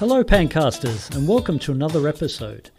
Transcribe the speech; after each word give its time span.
Hello, 0.00 0.24
Pancasters, 0.24 1.10
and 1.10 1.28
welcome 1.28 1.58
to 1.58 1.72
another 1.72 2.08
episode. 2.08 2.70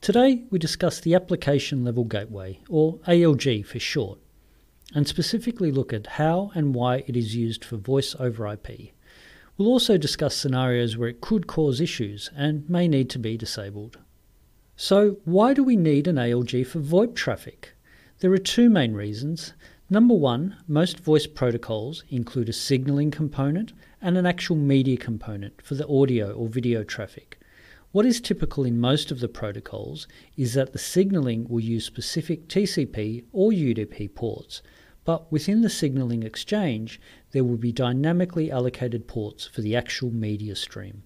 Today 0.00 0.42
we 0.50 0.58
discuss 0.58 0.98
the 0.98 1.14
Application 1.14 1.84
Level 1.84 2.02
Gateway, 2.02 2.58
or 2.68 2.98
ALG 3.06 3.64
for 3.64 3.78
short, 3.78 4.18
and 4.92 5.06
specifically 5.06 5.70
look 5.70 5.92
at 5.92 6.08
how 6.08 6.50
and 6.52 6.74
why 6.74 7.04
it 7.06 7.16
is 7.16 7.36
used 7.36 7.64
for 7.64 7.76
voice 7.76 8.16
over 8.18 8.52
IP. 8.52 8.90
We'll 9.56 9.68
also 9.68 9.96
discuss 9.96 10.34
scenarios 10.34 10.96
where 10.96 11.08
it 11.08 11.20
could 11.20 11.46
cause 11.46 11.80
issues 11.80 12.28
and 12.34 12.68
may 12.68 12.88
need 12.88 13.08
to 13.10 13.20
be 13.20 13.36
disabled. 13.36 14.00
So, 14.74 15.18
why 15.24 15.54
do 15.54 15.62
we 15.62 15.76
need 15.76 16.08
an 16.08 16.16
ALG 16.16 16.66
for 16.66 16.80
VoIP 16.80 17.14
traffic? 17.14 17.76
There 18.18 18.32
are 18.32 18.38
two 18.38 18.68
main 18.68 18.94
reasons. 18.94 19.52
Number 19.94 20.14
one, 20.14 20.56
most 20.66 20.98
voice 20.98 21.28
protocols 21.28 22.02
include 22.10 22.48
a 22.48 22.52
signaling 22.52 23.12
component 23.12 23.72
and 24.02 24.18
an 24.18 24.26
actual 24.26 24.56
media 24.56 24.96
component 24.96 25.62
for 25.62 25.76
the 25.76 25.86
audio 25.86 26.32
or 26.32 26.48
video 26.48 26.82
traffic. 26.82 27.38
What 27.92 28.04
is 28.04 28.20
typical 28.20 28.64
in 28.64 28.80
most 28.80 29.12
of 29.12 29.20
the 29.20 29.28
protocols 29.28 30.08
is 30.36 30.54
that 30.54 30.72
the 30.72 30.80
signaling 30.80 31.46
will 31.46 31.60
use 31.60 31.84
specific 31.84 32.48
TCP 32.48 33.22
or 33.32 33.52
UDP 33.52 34.12
ports, 34.16 34.62
but 35.04 35.30
within 35.30 35.60
the 35.60 35.70
signaling 35.70 36.24
exchange, 36.24 37.00
there 37.30 37.44
will 37.44 37.56
be 37.56 37.70
dynamically 37.70 38.50
allocated 38.50 39.06
ports 39.06 39.46
for 39.46 39.60
the 39.60 39.76
actual 39.76 40.10
media 40.10 40.56
stream. 40.56 41.04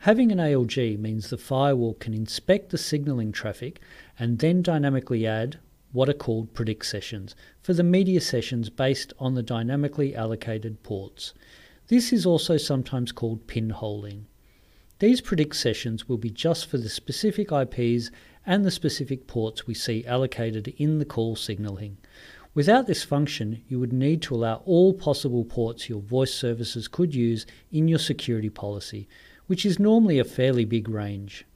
Having 0.00 0.32
an 0.32 0.38
ALG 0.38 0.98
means 0.98 1.30
the 1.30 1.38
firewall 1.38 1.94
can 1.94 2.12
inspect 2.12 2.68
the 2.68 2.76
signaling 2.76 3.32
traffic 3.32 3.80
and 4.18 4.38
then 4.40 4.60
dynamically 4.60 5.26
add 5.26 5.60
what 5.92 6.08
are 6.08 6.14
called 6.14 6.54
predict 6.54 6.86
sessions 6.86 7.36
for 7.60 7.74
the 7.74 7.82
media 7.82 8.20
sessions 8.20 8.70
based 8.70 9.12
on 9.18 9.34
the 9.34 9.42
dynamically 9.42 10.16
allocated 10.16 10.82
ports. 10.82 11.34
This 11.88 12.12
is 12.12 12.26
also 12.26 12.56
sometimes 12.56 13.12
called 13.12 13.46
pinholing. 13.46 14.24
These 14.98 15.20
predict 15.20 15.56
sessions 15.56 16.08
will 16.08 16.16
be 16.16 16.30
just 16.30 16.66
for 16.66 16.78
the 16.78 16.88
specific 16.88 17.50
IPs 17.52 18.10
and 18.46 18.64
the 18.64 18.70
specific 18.70 19.26
ports 19.26 19.66
we 19.66 19.74
see 19.74 20.06
allocated 20.06 20.68
in 20.78 20.98
the 20.98 21.04
call 21.04 21.36
signaling. 21.36 21.98
Without 22.54 22.86
this 22.86 23.02
function, 23.02 23.62
you 23.66 23.80
would 23.80 23.92
need 23.92 24.20
to 24.22 24.34
allow 24.34 24.62
all 24.66 24.92
possible 24.92 25.44
ports 25.44 25.88
your 25.88 26.00
voice 26.00 26.34
services 26.34 26.86
could 26.86 27.14
use 27.14 27.46
in 27.70 27.88
your 27.88 27.98
security 27.98 28.50
policy, 28.50 29.08
which 29.46 29.64
is 29.64 29.78
normally 29.78 30.18
a 30.18 30.24
fairly 30.24 30.64
big 30.64 30.88
range. 30.88 31.46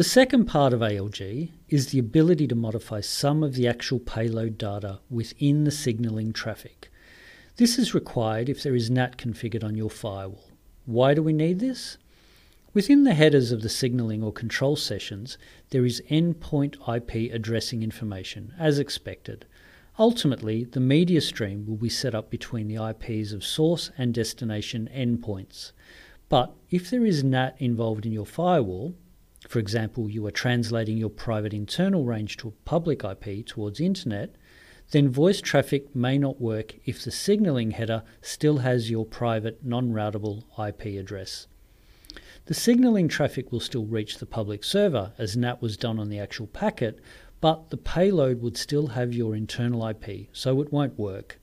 The 0.00 0.04
second 0.04 0.46
part 0.46 0.72
of 0.72 0.80
ALG 0.80 1.50
is 1.68 1.88
the 1.88 1.98
ability 1.98 2.46
to 2.46 2.54
modify 2.54 3.02
some 3.02 3.42
of 3.42 3.52
the 3.52 3.68
actual 3.68 3.98
payload 3.98 4.56
data 4.56 5.00
within 5.10 5.64
the 5.64 5.70
signaling 5.70 6.32
traffic. 6.32 6.90
This 7.56 7.78
is 7.78 7.92
required 7.92 8.48
if 8.48 8.62
there 8.62 8.74
is 8.74 8.90
NAT 8.90 9.18
configured 9.18 9.62
on 9.62 9.74
your 9.74 9.90
firewall. 9.90 10.52
Why 10.86 11.12
do 11.12 11.22
we 11.22 11.34
need 11.34 11.58
this? 11.58 11.98
Within 12.72 13.04
the 13.04 13.12
headers 13.12 13.52
of 13.52 13.60
the 13.60 13.68
signaling 13.68 14.22
or 14.22 14.32
control 14.32 14.74
sessions, 14.74 15.36
there 15.68 15.84
is 15.84 16.02
endpoint 16.10 16.76
IP 16.88 17.30
addressing 17.30 17.82
information, 17.82 18.54
as 18.58 18.78
expected. 18.78 19.44
Ultimately, 19.98 20.64
the 20.64 20.80
media 20.80 21.20
stream 21.20 21.66
will 21.66 21.76
be 21.76 21.90
set 21.90 22.14
up 22.14 22.30
between 22.30 22.68
the 22.68 22.82
IPs 22.82 23.32
of 23.32 23.44
source 23.44 23.90
and 23.98 24.14
destination 24.14 24.88
endpoints. 24.96 25.72
But 26.30 26.54
if 26.70 26.88
there 26.88 27.04
is 27.04 27.22
NAT 27.22 27.54
involved 27.58 28.06
in 28.06 28.12
your 28.12 28.24
firewall, 28.24 28.94
for 29.48 29.58
example, 29.58 30.10
you 30.10 30.26
are 30.26 30.30
translating 30.30 30.98
your 30.98 31.10
private 31.10 31.54
internal 31.54 32.04
range 32.04 32.36
to 32.38 32.48
a 32.48 32.64
public 32.64 33.02
IP 33.04 33.46
towards 33.46 33.80
internet, 33.80 34.36
then 34.90 35.08
voice 35.08 35.40
traffic 35.40 35.94
may 35.94 36.18
not 36.18 36.40
work 36.40 36.74
if 36.84 37.02
the 37.02 37.10
signaling 37.10 37.70
header 37.70 38.02
still 38.20 38.58
has 38.58 38.90
your 38.90 39.06
private 39.06 39.64
non 39.64 39.92
routable 39.92 40.44
IP 40.58 40.98
address. 40.98 41.46
The 42.46 42.54
signaling 42.54 43.08
traffic 43.08 43.52
will 43.52 43.60
still 43.60 43.84
reach 43.86 44.18
the 44.18 44.26
public 44.26 44.64
server 44.64 45.12
as 45.16 45.36
NAT 45.36 45.62
was 45.62 45.76
done 45.76 45.98
on 45.98 46.08
the 46.08 46.18
actual 46.18 46.48
packet, 46.48 46.98
but 47.40 47.70
the 47.70 47.76
payload 47.76 48.42
would 48.42 48.56
still 48.56 48.88
have 48.88 49.14
your 49.14 49.34
internal 49.36 49.86
IP, 49.86 50.28
so 50.32 50.60
it 50.60 50.72
won't 50.72 50.98
work. 50.98 51.40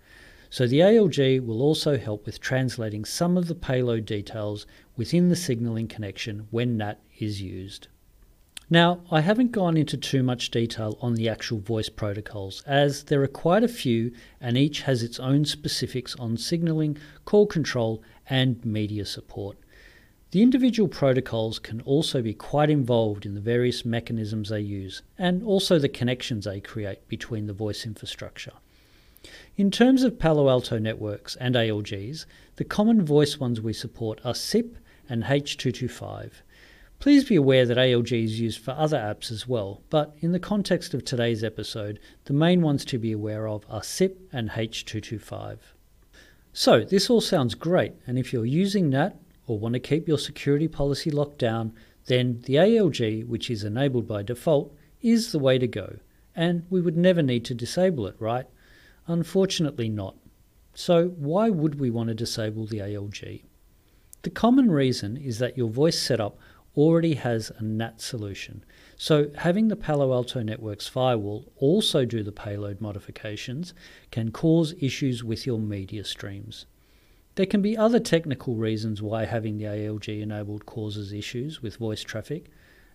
So 0.49 0.67
the 0.67 0.79
ALG 0.79 1.45
will 1.45 1.61
also 1.61 1.97
help 1.97 2.25
with 2.25 2.39
translating 2.39 3.05
some 3.05 3.37
of 3.37 3.47
the 3.47 3.55
payload 3.55 4.05
details 4.05 4.65
within 4.97 5.29
the 5.29 5.35
signaling 5.35 5.87
connection 5.87 6.47
when 6.51 6.75
NAT 6.75 6.99
is 7.19 7.41
used. 7.41 7.87
Now, 8.69 8.99
I 9.09 9.21
haven't 9.21 9.53
gone 9.53 9.77
into 9.77 9.95
too 9.95 10.23
much 10.23 10.51
detail 10.51 10.97
on 10.99 11.13
the 11.13 11.29
actual 11.29 11.59
voice 11.59 11.87
protocols, 11.87 12.63
as 12.67 13.05
there 13.05 13.23
are 13.23 13.27
quite 13.27 13.63
a 13.63 13.69
few 13.69 14.11
and 14.41 14.57
each 14.57 14.81
has 14.81 15.03
its 15.03 15.21
own 15.21 15.45
specifics 15.45 16.15
on 16.17 16.35
signaling, 16.35 16.97
call 17.23 17.47
control, 17.47 18.03
and 18.29 18.65
media 18.65 19.05
support. 19.05 19.57
The 20.31 20.41
individual 20.41 20.89
protocols 20.89 21.59
can 21.59 21.79
also 21.81 22.21
be 22.21 22.33
quite 22.33 22.69
involved 22.69 23.25
in 23.25 23.35
the 23.35 23.39
various 23.39 23.85
mechanisms 23.85 24.49
they 24.49 24.59
use 24.59 25.01
and 25.17 25.41
also 25.43 25.79
the 25.79 25.87
connections 25.87 26.43
they 26.43 26.59
create 26.59 27.07
between 27.07 27.47
the 27.47 27.53
voice 27.53 27.85
infrastructure. 27.85 28.51
In 29.55 29.71
terms 29.71 30.03
of 30.03 30.19
Palo 30.19 30.49
Alto 30.49 30.77
networks 30.77 31.37
and 31.37 31.55
ALGs, 31.55 32.25
the 32.57 32.65
common 32.65 33.05
voice 33.05 33.39
ones 33.39 33.61
we 33.61 33.71
support 33.71 34.19
are 34.25 34.35
SIP 34.35 34.77
and 35.09 35.23
H225. 35.23 36.31
Please 36.99 37.25
be 37.25 37.35
aware 37.35 37.65
that 37.65 37.77
ALG 37.77 38.23
is 38.23 38.39
used 38.39 38.59
for 38.59 38.71
other 38.71 38.97
apps 38.97 39.31
as 39.31 39.47
well, 39.47 39.81
but 39.89 40.15
in 40.19 40.31
the 40.31 40.39
context 40.39 40.95
of 40.95 41.05
today's 41.05 41.43
episode, 41.43 41.99
the 42.25 42.33
main 42.33 42.61
ones 42.61 42.83
to 42.85 42.97
be 42.97 43.11
aware 43.11 43.47
of 43.47 43.65
are 43.69 43.83
SIP 43.83 44.19
and 44.33 44.49
H225. 44.49 45.59
So, 46.53 46.83
this 46.83 47.07
all 47.07 47.21
sounds 47.21 47.53
great, 47.53 47.93
and 48.07 48.17
if 48.17 48.33
you're 48.33 48.45
using 48.45 48.89
NAT 48.89 49.15
or 49.45 49.59
want 49.59 49.73
to 49.73 49.79
keep 49.79 50.07
your 50.07 50.17
security 50.17 50.67
policy 50.67 51.11
locked 51.11 51.37
down, 51.37 51.71
then 52.07 52.41
the 52.45 52.55
ALG, 52.55 53.27
which 53.27 53.51
is 53.51 53.63
enabled 53.63 54.07
by 54.07 54.23
default, 54.23 54.73
is 54.99 55.31
the 55.31 55.39
way 55.39 55.59
to 55.59 55.67
go, 55.67 55.97
and 56.35 56.65
we 56.71 56.81
would 56.81 56.97
never 56.97 57.21
need 57.21 57.45
to 57.45 57.53
disable 57.53 58.07
it, 58.07 58.15
right? 58.17 58.47
Unfortunately, 59.05 59.87
not. 59.87 60.15
So, 60.73 61.09
why 61.09 61.51
would 61.51 61.79
we 61.79 61.91
want 61.91 62.09
to 62.09 62.15
disable 62.15 62.65
the 62.65 62.79
ALG? 62.79 63.43
The 64.27 64.33
common 64.33 64.69
reason 64.69 65.15
is 65.15 65.39
that 65.39 65.57
your 65.57 65.69
voice 65.69 65.97
setup 65.97 66.37
already 66.75 67.13
has 67.13 67.49
a 67.59 67.63
NAT 67.63 68.01
solution. 68.01 68.65
So, 68.97 69.31
having 69.37 69.69
the 69.69 69.77
Palo 69.77 70.11
Alto 70.11 70.43
Networks 70.43 70.85
firewall 70.85 71.49
also 71.55 72.03
do 72.03 72.23
the 72.23 72.33
payload 72.33 72.81
modifications 72.81 73.73
can 74.11 74.31
cause 74.31 74.75
issues 74.81 75.23
with 75.23 75.45
your 75.45 75.59
media 75.59 76.03
streams. 76.03 76.65
There 77.35 77.45
can 77.45 77.61
be 77.61 77.77
other 77.77 78.01
technical 78.01 78.55
reasons 78.55 79.01
why 79.01 79.23
having 79.23 79.59
the 79.59 79.63
ALG 79.63 80.21
enabled 80.21 80.65
causes 80.65 81.13
issues 81.13 81.61
with 81.61 81.77
voice 81.77 82.01
traffic, 82.01 82.47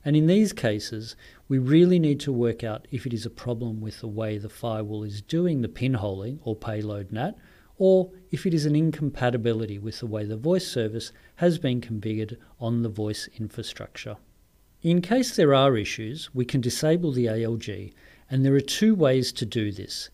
and 0.05 0.15
in 0.15 0.27
these 0.27 0.53
cases, 0.53 1.17
we 1.49 1.57
really 1.57 1.99
need 1.99 2.21
to 2.21 2.31
work 2.31 2.63
out 2.63 2.87
if 2.91 3.07
it 3.07 3.15
is 3.15 3.25
a 3.25 3.31
problem 3.31 3.81
with 3.81 4.01
the 4.01 4.07
way 4.07 4.37
the 4.37 4.51
firewall 4.51 5.03
is 5.03 5.23
doing 5.23 5.63
the 5.63 5.69
pinholing 5.69 6.41
or 6.43 6.55
payload 6.55 7.11
NAT, 7.11 7.39
or 7.79 8.11
if 8.31 8.47
it 8.47 8.55
is 8.55 8.67
an 8.67 8.77
incompatibility 8.77 9.79
with 9.79 10.01
the 10.01 10.07
way 10.07 10.25
the 10.25 10.37
voice 10.37 10.67
service 10.67 11.13
has 11.37 11.59
been 11.59 11.81
configured 11.81 12.37
on 12.61 12.83
the 12.83 12.89
voice 12.89 13.29
infrastructure. 13.39 14.17
In 14.83 15.01
case 15.01 15.37
there 15.37 15.55
are 15.55 15.77
issues, 15.77 16.35
we 16.35 16.45
can 16.45 16.61
disable 16.61 17.13
the 17.13 17.27
ALG, 17.27 17.93
and 18.29 18.45
there 18.45 18.55
are 18.55 18.61
two 18.61 18.95
ways 18.95 19.33
to 19.33 19.47
do 19.47 19.71
this. 19.71 20.11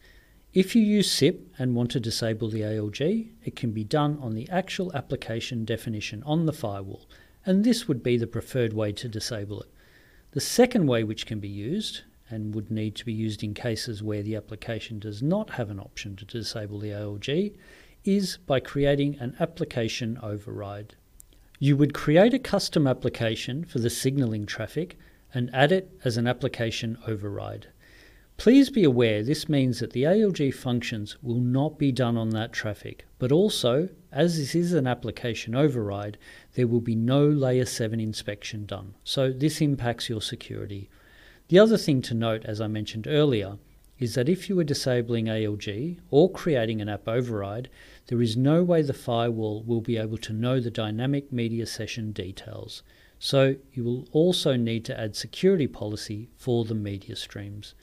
If 0.52 0.74
you 0.74 0.82
use 0.82 1.10
SIP 1.10 1.52
and 1.58 1.74
want 1.74 1.90
to 1.92 2.00
disable 2.00 2.50
the 2.50 2.62
ALG, 2.62 3.30
it 3.44 3.56
can 3.56 3.70
be 3.72 3.84
done 3.84 4.18
on 4.20 4.34
the 4.34 4.48
actual 4.48 4.94
application 4.94 5.64
definition 5.64 6.22
on 6.24 6.46
the 6.46 6.52
firewall, 6.52 7.08
and 7.46 7.64
this 7.64 7.86
would 7.86 8.02
be 8.02 8.16
the 8.16 8.26
preferred 8.26 8.72
way 8.72 8.92
to 8.92 9.08
disable 9.08 9.60
it. 9.62 9.68
The 10.32 10.40
second 10.40 10.86
way 10.86 11.04
which 11.04 11.26
can 11.26 11.40
be 11.40 11.48
used, 11.48 12.02
and 12.30 12.54
would 12.54 12.70
need 12.70 12.94
to 12.96 13.04
be 13.04 13.12
used 13.12 13.42
in 13.42 13.54
cases 13.54 14.02
where 14.02 14.22
the 14.22 14.36
application 14.36 14.98
does 14.98 15.22
not 15.22 15.50
have 15.50 15.70
an 15.70 15.80
option 15.80 16.16
to 16.16 16.24
disable 16.24 16.78
the 16.78 16.90
ALG, 16.90 17.54
is 18.04 18.38
by 18.46 18.60
creating 18.60 19.16
an 19.18 19.36
application 19.40 20.18
override. 20.22 20.94
You 21.58 21.76
would 21.76 21.94
create 21.94 22.34
a 22.34 22.38
custom 22.38 22.86
application 22.86 23.64
for 23.64 23.80
the 23.80 23.90
signaling 23.90 24.46
traffic 24.46 24.96
and 25.34 25.50
add 25.52 25.72
it 25.72 25.90
as 26.04 26.16
an 26.16 26.26
application 26.26 26.98
override. 27.06 27.68
Please 28.36 28.70
be 28.70 28.84
aware 28.84 29.24
this 29.24 29.48
means 29.48 29.80
that 29.80 29.90
the 29.90 30.04
ALG 30.04 30.54
functions 30.54 31.16
will 31.22 31.40
not 31.40 31.76
be 31.76 31.90
done 31.90 32.16
on 32.16 32.30
that 32.30 32.52
traffic, 32.52 33.04
but 33.18 33.32
also, 33.32 33.88
as 34.12 34.38
this 34.38 34.54
is 34.54 34.72
an 34.72 34.86
application 34.86 35.56
override, 35.56 36.16
there 36.54 36.68
will 36.68 36.80
be 36.80 36.94
no 36.94 37.26
layer 37.26 37.66
7 37.66 37.98
inspection 37.98 38.64
done, 38.64 38.94
so 39.02 39.32
this 39.32 39.60
impacts 39.60 40.08
your 40.08 40.22
security. 40.22 40.88
The 41.48 41.58
other 41.58 41.76
thing 41.78 42.02
to 42.02 42.12
note, 42.12 42.44
as 42.44 42.60
I 42.60 42.66
mentioned 42.66 43.06
earlier, 43.08 43.56
is 43.98 44.16
that 44.16 44.28
if 44.28 44.50
you 44.50 44.60
are 44.60 44.64
disabling 44.64 45.28
ALG 45.28 45.96
or 46.10 46.30
creating 46.30 46.82
an 46.82 46.90
app 46.90 47.08
override, 47.08 47.70
there 48.08 48.20
is 48.20 48.36
no 48.36 48.62
way 48.62 48.82
the 48.82 48.92
firewall 48.92 49.62
will 49.62 49.80
be 49.80 49.96
able 49.96 50.18
to 50.18 50.34
know 50.34 50.60
the 50.60 50.70
dynamic 50.70 51.32
media 51.32 51.64
session 51.64 52.12
details. 52.12 52.82
So 53.18 53.56
you 53.72 53.82
will 53.82 54.06
also 54.12 54.56
need 54.56 54.84
to 54.84 55.00
add 55.00 55.16
security 55.16 55.66
policy 55.66 56.28
for 56.36 56.66
the 56.66 56.74
media 56.74 57.16
streams. 57.16 57.74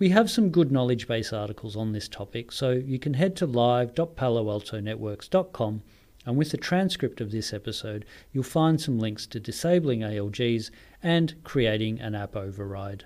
We 0.00 0.08
have 0.08 0.28
some 0.28 0.50
good 0.50 0.72
knowledge 0.72 1.06
base 1.06 1.32
articles 1.32 1.76
on 1.76 1.92
this 1.92 2.08
topic, 2.08 2.50
so 2.50 2.72
you 2.72 2.98
can 2.98 3.14
head 3.14 3.36
to 3.36 3.46
live.paloaltonetworks.com 3.46 5.82
And 6.26 6.36
with 6.36 6.50
the 6.50 6.56
transcript 6.56 7.20
of 7.20 7.30
this 7.30 7.52
episode, 7.52 8.04
you'll 8.32 8.42
find 8.42 8.80
some 8.80 8.98
links 8.98 9.28
to 9.28 9.38
disabling 9.38 10.00
ALGs 10.00 10.72
and 11.04 11.36
creating 11.44 12.00
an 12.00 12.16
app 12.16 12.34
override. 12.34 13.04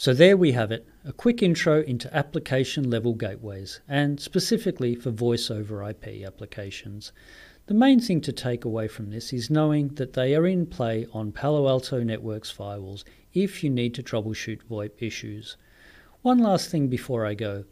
So 0.00 0.14
there 0.14 0.36
we 0.36 0.52
have 0.52 0.70
it, 0.70 0.86
a 1.04 1.12
quick 1.12 1.42
intro 1.42 1.80
into 1.82 2.16
application 2.16 2.88
level 2.88 3.14
gateways, 3.14 3.80
and 3.88 4.20
specifically 4.20 4.94
for 4.94 5.10
voice 5.10 5.50
over 5.50 5.82
IP 5.82 6.24
applications. 6.24 7.10
The 7.66 7.74
main 7.74 7.98
thing 7.98 8.20
to 8.20 8.32
take 8.32 8.64
away 8.64 8.86
from 8.86 9.10
this 9.10 9.32
is 9.32 9.50
knowing 9.50 9.88
that 9.96 10.12
they 10.12 10.36
are 10.36 10.46
in 10.46 10.66
play 10.66 11.08
on 11.12 11.32
Palo 11.32 11.66
Alto 11.66 12.04
Networks 12.04 12.56
firewalls 12.56 13.02
if 13.34 13.64
you 13.64 13.70
need 13.70 13.92
to 13.94 14.04
troubleshoot 14.04 14.60
VoIP 14.70 15.02
issues. 15.02 15.56
One 16.22 16.38
last 16.38 16.70
thing 16.70 16.86
before 16.86 17.26
I 17.26 17.34
go. 17.34 17.64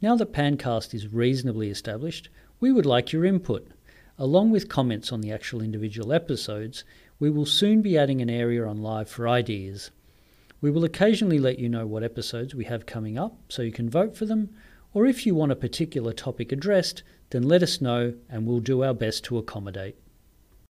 Now 0.00 0.16
that 0.16 0.32
Pancast 0.32 0.94
is 0.94 1.12
reasonably 1.12 1.68
established, 1.68 2.30
we 2.60 2.72
would 2.72 2.86
like 2.86 3.12
your 3.12 3.26
input. 3.26 3.68
Along 4.16 4.50
with 4.50 4.70
comments 4.70 5.12
on 5.12 5.20
the 5.20 5.32
actual 5.32 5.60
individual 5.60 6.14
episodes, 6.14 6.82
we 7.20 7.28
will 7.28 7.44
soon 7.44 7.82
be 7.82 7.98
adding 7.98 8.22
an 8.22 8.30
area 8.30 8.66
on 8.66 8.78
live 8.78 9.10
for 9.10 9.28
ideas. 9.28 9.90
We 10.64 10.70
will 10.70 10.84
occasionally 10.84 11.38
let 11.38 11.58
you 11.58 11.68
know 11.68 11.86
what 11.86 12.02
episodes 12.02 12.54
we 12.54 12.64
have 12.64 12.86
coming 12.86 13.18
up 13.18 13.36
so 13.50 13.60
you 13.60 13.70
can 13.70 13.90
vote 13.90 14.16
for 14.16 14.24
them, 14.24 14.48
or 14.94 15.04
if 15.04 15.26
you 15.26 15.34
want 15.34 15.52
a 15.52 15.56
particular 15.56 16.14
topic 16.14 16.52
addressed, 16.52 17.02
then 17.28 17.42
let 17.42 17.62
us 17.62 17.82
know 17.82 18.14
and 18.30 18.46
we'll 18.46 18.60
do 18.60 18.82
our 18.82 18.94
best 18.94 19.24
to 19.24 19.36
accommodate. 19.36 19.98